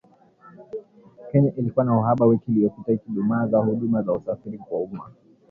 Kenya 1.31 1.51
ilikumbwa 1.51 1.83
na 1.85 1.97
uhaba 1.97 2.25
wiki 2.25 2.51
iliyopita 2.51 2.91
ikidumaza 2.91 3.57
huduma 3.57 4.01
za 4.01 4.11
usafiri 4.11 4.57
wa 4.71 4.79
umma 4.79 5.09